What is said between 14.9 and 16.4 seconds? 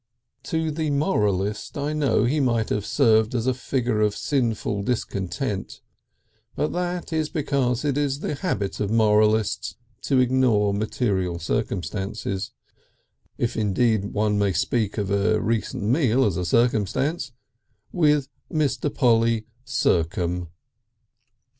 of a recent meal as